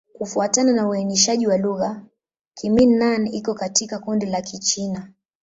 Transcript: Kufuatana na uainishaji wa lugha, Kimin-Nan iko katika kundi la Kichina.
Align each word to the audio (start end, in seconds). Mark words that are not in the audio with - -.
Kufuatana 0.13 0.73
na 0.73 0.87
uainishaji 0.87 1.47
wa 1.47 1.57
lugha, 1.57 2.01
Kimin-Nan 2.53 3.27
iko 3.27 3.53
katika 3.53 3.99
kundi 3.99 4.25
la 4.25 4.41
Kichina. 4.41 5.11